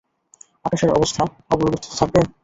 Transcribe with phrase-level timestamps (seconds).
[0.65, 1.21] আকাশের অবস্থা
[1.49, 2.19] অপরিবর্তিত থাকবে?